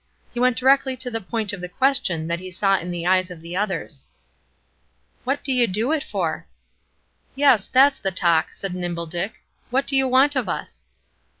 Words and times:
He 0.33 0.39
went 0.39 0.57
directly 0.57 0.97
to 0.97 1.11
the 1.11 1.21
point 1.21 1.53
of 1.53 1.61
the 1.61 1.69
question 1.69 2.27
that 2.27 2.39
he 2.39 2.49
saw 2.49 2.75
in 2.79 2.89
the 2.89 3.05
eyes 3.05 3.29
of 3.29 3.39
the 3.39 3.55
others. 3.55 4.05
"What 5.25 5.43
do 5.43 5.53
you 5.53 5.67
do 5.67 5.91
it 5.91 6.01
for?" 6.03 6.47
"Yes, 7.35 7.67
that's 7.67 7.99
the 7.99 8.09
talk," 8.09 8.51
said 8.51 8.73
Nimble 8.73 9.05
Dick. 9.05 9.43
"What 9.69 9.85
do 9.85 9.95
you 9.95 10.07
want 10.07 10.35
of 10.35 10.49
us?" 10.49 10.85